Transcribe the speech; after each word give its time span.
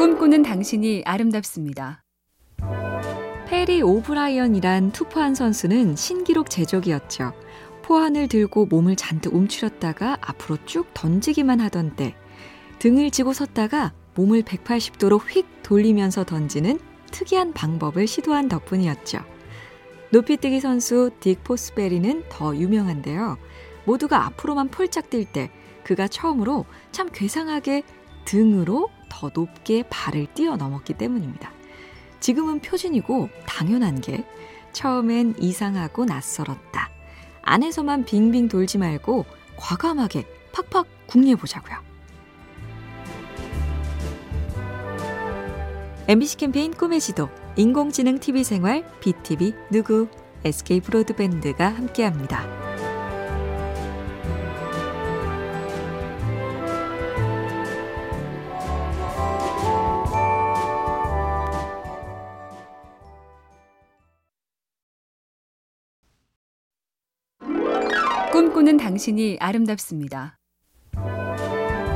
꿈꾸는 0.00 0.40
당신이 0.42 1.02
아름답습니다. 1.04 2.02
패리 3.46 3.82
오브라이언이란 3.82 4.92
투포환 4.92 5.34
선수는 5.34 5.94
신기록 5.94 6.48
제조기였죠. 6.48 7.34
포환을 7.82 8.26
들고 8.26 8.64
몸을 8.64 8.96
잔뜩 8.96 9.34
움츠렸다가 9.34 10.16
앞으로 10.22 10.56
쭉 10.64 10.86
던지기만 10.94 11.60
하던 11.60 11.96
때 11.96 12.14
등을 12.78 13.10
지고 13.10 13.34
섰다가 13.34 13.92
몸을 14.14 14.40
180도로 14.42 15.20
휙 15.28 15.46
돌리면서 15.62 16.24
던지는 16.24 16.80
특이한 17.10 17.52
방법을 17.52 18.06
시도한 18.06 18.48
덕분이었죠. 18.48 19.18
높이뛰기 20.12 20.60
선수 20.60 21.10
딕 21.20 21.44
포스베리는 21.44 22.24
더 22.30 22.56
유명한데요. 22.56 23.36
모두가 23.84 24.24
앞으로만 24.24 24.68
폴짝 24.68 25.10
뛸 25.10 25.30
때 25.30 25.50
그가 25.84 26.08
처음으로 26.08 26.64
참 26.90 27.10
괴상하게 27.12 27.82
등으로 28.24 28.88
더 29.10 29.30
높게 29.34 29.82
발을 29.90 30.28
뛰어넘었기 30.32 30.94
때문입니다. 30.94 31.52
지금은 32.20 32.60
표준이고 32.60 33.28
당연한 33.46 34.00
게 34.00 34.24
처음엔 34.72 35.34
이상하고 35.38 36.06
낯설었다. 36.06 36.88
안에서만 37.42 38.04
빙빙 38.06 38.48
돌지 38.48 38.78
말고 38.78 39.26
과감하게 39.56 40.26
팍팍 40.52 40.86
궁리해보자고요. 41.06 41.78
MBC 46.08 46.38
캠페인 46.38 46.72
꿈의 46.72 47.00
지도, 47.00 47.28
인공지능 47.56 48.18
TV 48.18 48.42
생활, 48.42 48.84
BTV 49.00 49.54
누구, 49.70 50.08
SK 50.44 50.80
브로드밴드가 50.80 51.68
함께합니다. 51.68 52.69
꿈꾸는 68.70 68.76
당신이 68.76 69.38
아름답습니다. 69.40 70.38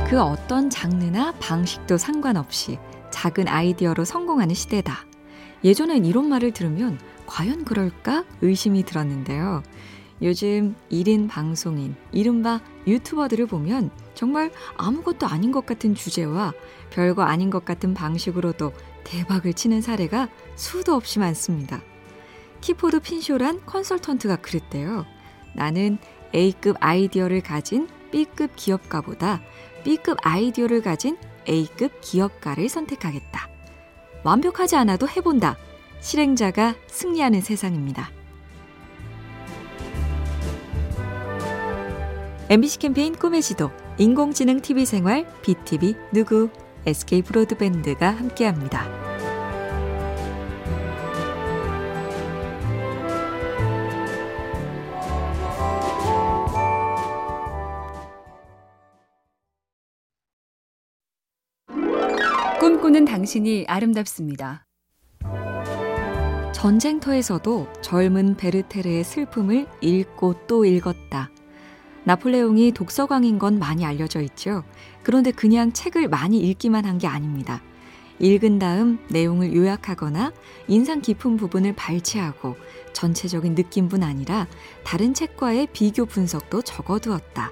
그 0.09 0.21
어떤 0.21 0.69
장르나 0.69 1.31
방식도 1.39 1.97
상관없이 1.97 2.77
작은 3.11 3.47
아이디어로 3.47 4.03
성공하는 4.03 4.53
시대다. 4.53 5.05
예전엔 5.63 6.03
이런 6.03 6.27
말을 6.27 6.51
들으면 6.51 6.99
과연 7.27 7.63
그럴까 7.63 8.25
의심이 8.41 8.83
들었는데요. 8.83 9.63
요즘 10.21 10.75
1인 10.91 11.29
방송인, 11.29 11.95
이른바 12.11 12.59
유튜버들을 12.87 13.45
보면 13.47 13.89
정말 14.13 14.51
아무것도 14.75 15.27
아닌 15.27 15.53
것 15.53 15.65
같은 15.65 15.95
주제와 15.95 16.53
별거 16.89 17.23
아닌 17.23 17.49
것 17.49 17.63
같은 17.63 17.93
방식으로도 17.93 18.73
대박을 19.05 19.53
치는 19.53 19.81
사례가 19.81 20.27
수도 20.55 20.93
없이 20.93 21.19
많습니다. 21.19 21.81
기포드 22.59 22.99
핀쇼란 22.99 23.65
컨설턴트가 23.65 24.37
그랬대요. 24.37 25.05
나는 25.55 25.99
A급 26.33 26.77
아이디어를 26.79 27.41
가진 27.41 27.87
B급 28.11 28.55
기업가보다 28.55 29.41
B급 29.83 30.17
아이디어를 30.23 30.81
가진 30.81 31.17
A급 31.47 32.01
기업가를 32.01 32.69
선택하겠다. 32.69 33.49
완벽하지 34.23 34.75
않아도 34.77 35.07
해본다. 35.07 35.57
실행자가 35.99 36.75
승리하는 36.87 37.41
세상입니다. 37.41 38.09
MBC 42.49 42.79
캠페인 42.79 43.15
꿈의 43.15 43.41
지도, 43.41 43.71
인공지능 43.97 44.61
TV 44.61 44.85
생활, 44.85 45.25
BTV 45.41 45.95
누구, 46.11 46.49
SK 46.85 47.23
브로드밴드가 47.23 48.11
함께합니다. 48.11 49.04
꿈꾸는 62.65 63.05
당신이 63.05 63.65
아름답습니다. 63.67 64.65
전쟁터에서도 66.51 67.67
젊은 67.83 68.35
베르테르의 68.37 69.03
슬픔을 69.03 69.67
읽고 69.81 70.47
또 70.47 70.65
읽었다. 70.65 71.29
나폴레옹이 72.05 72.71
독서광인 72.71 73.37
건 73.37 73.59
많이 73.59 73.85
알려져 73.85 74.19
있죠. 74.21 74.63
그런데 75.03 75.29
그냥 75.29 75.73
책을 75.73 76.07
많이 76.07 76.39
읽기만 76.39 76.85
한 76.85 76.97
게 76.97 77.05
아닙니다. 77.05 77.61
읽은 78.17 78.57
다음 78.57 78.97
내용을 79.11 79.53
요약하거나 79.53 80.33
인상 80.67 81.01
깊은 81.01 81.37
부분을 81.37 81.75
발췌하고 81.75 82.55
전체적인 82.93 83.53
느낌뿐 83.53 84.01
아니라 84.01 84.47
다른 84.83 85.13
책과의 85.13 85.67
비교 85.71 86.07
분석도 86.07 86.63
적어두었다. 86.63 87.51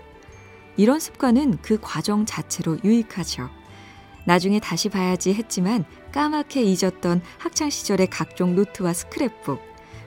이런 0.75 0.99
습관은 0.99 1.59
그 1.61 1.77
과정 1.79 2.25
자체로 2.25 2.79
유익하죠. 2.83 3.61
나중에 4.25 4.59
다시 4.59 4.89
봐야지 4.89 5.33
했지만 5.33 5.85
까맣게 6.11 6.63
잊었던 6.63 7.21
학창 7.37 7.69
시절의 7.69 8.07
각종 8.07 8.55
노트와 8.55 8.91
스크랩북 8.91 9.59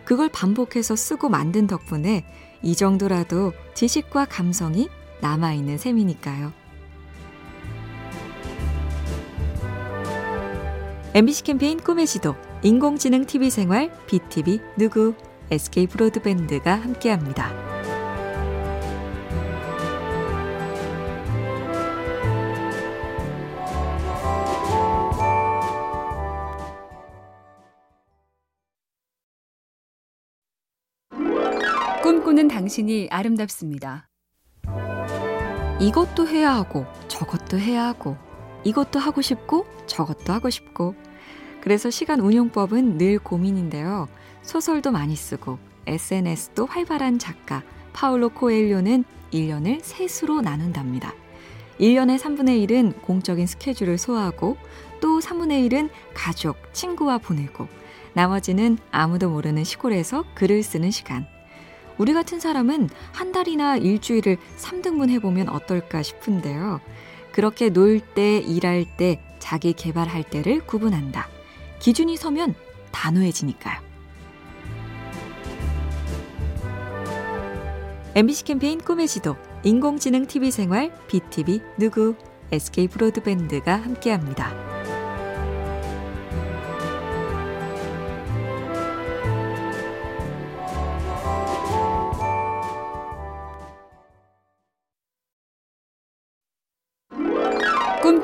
그걸 0.04 0.28
반복해서 0.28 0.97
쓰고 0.97 1.28
만든 1.28 1.66
덕분에 1.66 2.25
이 2.62 2.75
정도라도 2.75 3.53
지식과 3.75 4.27
감성이 4.27 4.88
남아 5.21 5.53
있는 5.53 5.78
셈이니까요. 5.78 6.53
MBC 11.15 11.44
캠페인 11.44 11.81
꿈의 11.81 12.06
지도, 12.06 12.34
인공지능 12.62 13.25
TV 13.25 13.48
생활, 13.48 13.91
BTV 14.06 14.60
누구, 14.77 15.15
SK 15.50 15.87
브로드밴드가 15.87 16.75
함께합니다. 16.75 17.76
꿈꾸는 32.03 32.49
당신이 32.49 33.09
아름답습니다. 33.11 34.09
이것도 35.81 36.29
해야 36.29 36.55
하고 36.55 36.87
저것도 37.09 37.59
해야 37.59 37.84
하고 37.84 38.17
이것도 38.65 38.99
하고 38.99 39.23
싶고 39.23 39.67
저것도 39.87 40.33
하고 40.33 40.51
싶고 40.51 40.95
그래서 41.61 41.91
시간 41.91 42.21
운용법은 42.21 42.99
늘 42.99 43.19
고민인데요. 43.19 44.09
소설도 44.43 44.93
많이 44.93 45.17
쓰고 45.17 45.59
SNS도 45.87 46.67
활발한 46.67 47.19
작가 47.19 47.62
파울로 47.93 48.28
코엘료는 48.31 49.05
1년을 49.33 49.81
셋으로 49.83 50.41
나눈답니다. 50.41 51.13
1년의 51.81 52.19
3분의 52.19 52.69
1은 52.69 53.03
공적인 53.03 53.47
스케줄을 53.47 53.99
소화하고 53.99 54.57
또 55.01 55.19
3분의 55.19 55.69
1은 55.69 55.91
가족, 56.15 56.57
친구와 56.73 57.19
보내고 57.19 57.69
나머지는 58.15 58.78
아무도 58.91 59.28
모르는 59.28 59.65
시골에서 59.65 60.25
글을 60.34 60.63
쓰는 60.63 60.91
시간. 60.91 61.27
우리 61.99 62.12
같은 62.12 62.41
사람은 62.41 62.91
한 63.12 63.33
달이나 63.33 63.77
일주일을 63.77 64.37
3등분 64.59 65.11
해보면 65.11 65.49
어떨까 65.49 66.03
싶은데요. 66.03 66.81
그렇게 67.33 67.71
놀 67.71 68.01
때, 68.01 68.39
일할 68.39 68.84
때, 68.97 69.21
자기 69.39 69.73
개발할 69.73 70.25
때를 70.25 70.67
구분한다. 70.67 71.29
기준이 71.79 72.17
서면 72.17 72.55
단호해지니까요. 72.93 73.81
MBC 78.15 78.45
캠페인 78.45 78.81
꿈의 78.81 79.09
지도, 79.09 79.37
인공지능 79.63 80.27
TV 80.27 80.51
생활, 80.51 80.91
BTV 81.07 81.61
누구, 81.78 82.15
SK 82.51 82.89
브로드밴드가 82.89 83.77
함께합니다. 83.77 84.66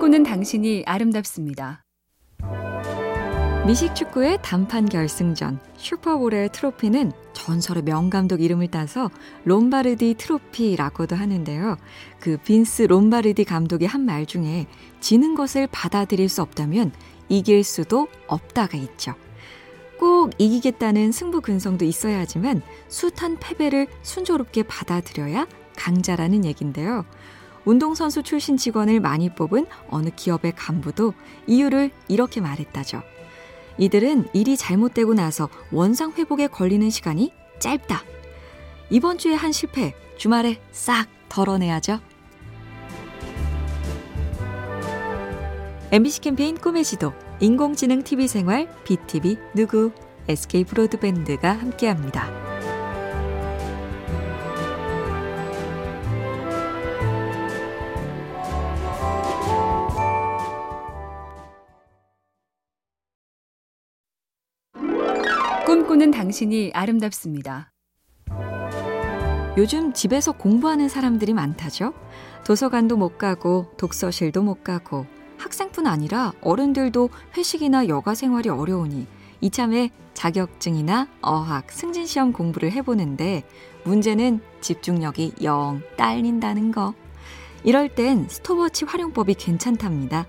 꿈꾸는 0.03 0.25
당신이 0.25 0.83
아름답습니다. 0.85 1.85
미식축구의 3.69 4.41
단판 4.43 4.89
결승전 4.89 5.61
슈퍼볼의 5.77 6.51
트로피는 6.51 7.13
전설의 7.35 7.85
명감독 7.85 8.41
이름을 8.41 8.67
따서 8.67 9.11
롬바르디 9.45 10.17
트로피라고도 10.19 11.15
하는데요. 11.15 11.77
그 12.19 12.37
빈스 12.39 12.83
롬바르디 12.83 13.45
감독의 13.45 13.87
한 13.87 14.05
말 14.05 14.27
중에 14.27 14.67
지는 14.99 15.37
것을 15.37 15.69
받아들일 15.71 16.29
수 16.29 16.43
없다면 16.43 16.91
이길 17.29 17.63
수도 17.63 18.09
없다가 18.27 18.77
있죠. 18.79 19.15
꼭 20.01 20.33
이기겠다는 20.37 21.13
승부 21.13 21.41
근성도 21.41 21.85
있어야 21.85 22.19
하지만 22.19 22.61
숱한 22.89 23.39
패배를 23.39 23.87
순조롭게 24.03 24.65
받아들여야 24.65 25.47
강자라는 25.77 26.45
얘긴데요. 26.45 27.05
운동선수 27.65 28.23
출신 28.23 28.57
직원을 28.57 29.01
많이 29.01 29.29
뽑은 29.29 29.67
어느 29.89 30.11
기업의 30.15 30.53
간부도 30.57 31.15
이유를 31.47 31.91
이렇게 32.09 32.41
말했다죠. 32.41 33.03
이들은 33.79 34.29
일이 34.33 34.57
잘못되고 34.57 35.15
나서 35.15 35.49
원상 35.71 36.13
회복에 36.13 36.49
걸리는 36.49 36.91
시간이 36.91 37.33
짧다. 37.59 38.03
이번 38.91 39.19
주에 39.19 39.35
한 39.35 39.53
실패, 39.53 39.95
주말에 40.17 40.61
싹 40.73 41.07
덜어내야죠. 41.29 42.01
MBC 45.91 46.21
캠페인 46.21 46.57
꿈의 46.57 46.85
지도, 46.85 47.13
인공지능 47.41 48.03
TV 48.03 48.29
생활, 48.29 48.69
BTV 48.85 49.37
누구, 49.55 49.93
SK 50.29 50.65
브로드밴드가 50.65 51.53
함께합니다. 51.53 52.52
꿈꾸는 65.65 66.11
당신이 66.11 66.73
아름답습니다. 66.75 67.71
요즘 69.57 69.93
집에서 69.93 70.33
공부하는 70.33 70.89
사람들이 70.89 71.35
많다죠. 71.35 71.95
도서관도 72.45 72.97
못 72.97 73.17
가고 73.17 73.71
독서실도 73.77 74.43
못 74.43 74.65
가고 74.65 75.07
학생뿐 75.39 75.87
아니라 75.87 76.33
어른들도 76.41 77.11
회식이나 77.37 77.87
여가 77.87 78.15
생활이 78.17 78.49
어려우니 78.49 79.07
이참에 79.41 79.91
자격증이나 80.15 81.07
어학, 81.21 81.71
승진시험 81.71 82.33
공부를 82.33 82.73
해보는데 82.73 83.45
문제는 83.85 84.41
집중력이 84.61 85.35
영 85.43 85.81
딸린다는 85.97 86.73
거. 86.73 86.93
이럴 87.63 87.89
땐 87.89 88.27
스톱워치 88.29 88.85
활용법이 88.85 89.35
괜찮답니다. 89.35 90.27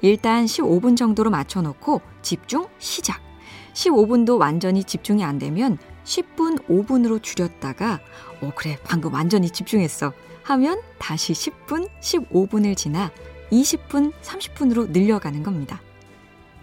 일단 0.00 0.44
15분 0.44 0.96
정도로 0.96 1.30
맞춰놓고 1.30 2.00
집중 2.22 2.68
시작. 2.78 3.25
15분도 3.74 4.38
완전히 4.38 4.84
집중이 4.84 5.24
안 5.24 5.38
되면 5.38 5.78
10분 6.04 6.66
5분으로 6.66 7.22
줄였다가 7.22 8.00
어 8.40 8.52
그래 8.54 8.78
방금 8.84 9.12
완전히 9.12 9.50
집중했어 9.50 10.12
하면 10.44 10.80
다시 10.98 11.32
10분 11.32 11.88
15분을 12.00 12.76
지나 12.76 13.10
20분 13.50 14.12
30분으로 14.22 14.90
늘려가는 14.90 15.42
겁니다. 15.42 15.80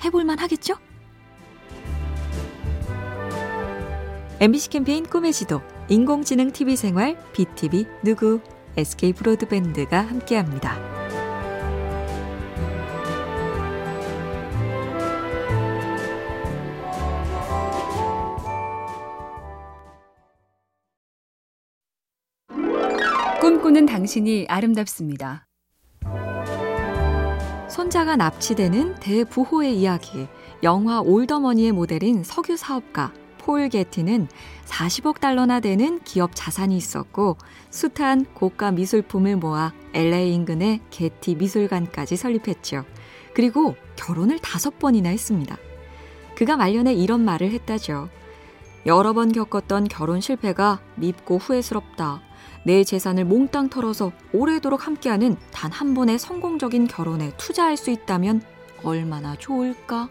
해볼만 0.03 0.39
하겠죠? 0.39 0.75
MBC 4.39 4.69
캠페인 4.69 5.05
꿈의 5.05 5.31
지도 5.31 5.61
인공지능 5.87 6.51
TV 6.51 6.75
생활 6.75 7.17
BTV 7.33 7.85
누구 8.03 8.41
SK 8.75 9.13
브로드밴드가 9.13 10.01
함께합니다. 10.01 11.02
꿈꾸는 23.73 23.87
당신이 23.87 24.45
아름답습니다. 24.49 25.47
손자가 27.67 28.15
납치되는 28.15 28.95
대부호의 28.99 29.79
이야기. 29.79 30.27
영화 30.61 31.01
올더머니의 31.01 31.71
모델인 31.71 32.23
석유 32.23 32.55
사업가 32.55 33.11
폴 33.39 33.67
게티는 33.69 34.27
40억 34.65 35.19
달러나 35.19 35.59
되는 35.59 35.99
기업 36.03 36.31
자산이 36.35 36.77
있었고 36.77 37.37
숱한 37.71 38.25
고가 38.35 38.71
미술품을 38.71 39.37
모아 39.37 39.73
LA 39.95 40.35
인근의 40.35 40.81
게티 40.91 41.35
미술관까지 41.35 42.15
설립했죠. 42.15 42.85
그리고 43.33 43.75
결혼을 43.95 44.37
다섯 44.37 44.77
번이나 44.77 45.09
했습니다. 45.09 45.57
그가 46.35 46.57
말년에 46.57 46.93
이런 46.93 47.25
말을 47.25 47.51
했다죠. 47.51 48.09
여러 48.85 49.13
번 49.13 49.31
겪었던 49.31 49.87
결혼 49.87 50.21
실패가 50.21 50.79
밉고 50.95 51.39
후회스럽다. 51.39 52.21
내 52.65 52.83
재산을 52.83 53.25
몽땅 53.25 53.69
털어서 53.69 54.11
오래도록 54.31 54.87
함께하는 54.87 55.35
단 55.51 55.71
한 55.71 55.93
번의 55.93 56.19
성공적인 56.19 56.87
결혼에 56.87 57.31
투자할 57.37 57.77
수 57.77 57.89
있다면 57.89 58.41
얼마나 58.83 59.35
좋을까? 59.35 60.09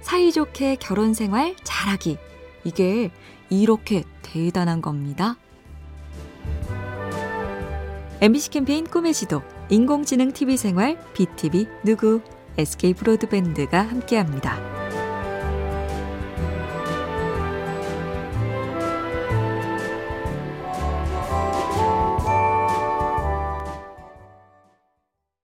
사이좋게 0.00 0.76
결혼 0.76 1.12
생활 1.14 1.54
잘하기. 1.62 2.16
이게 2.64 3.10
이렇게 3.50 4.04
대단한 4.22 4.80
겁니다. 4.80 5.36
MBC 8.22 8.50
캠페인 8.50 8.86
꿈의 8.86 9.12
지도, 9.14 9.42
인공지능 9.68 10.32
TV 10.32 10.56
생활, 10.56 10.98
BTV 11.14 11.66
누구, 11.84 12.20
SK 12.58 12.94
브로드밴드가 12.94 13.80
함께합니다. 13.80 14.79